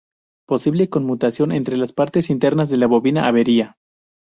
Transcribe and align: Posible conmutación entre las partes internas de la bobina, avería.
Posible 0.47 0.89
conmutación 0.89 1.51
entre 1.51 1.77
las 1.77 1.93
partes 1.93 2.31
internas 2.31 2.71
de 2.71 2.77
la 2.77 2.87
bobina, 2.87 3.27
avería. 3.27 3.77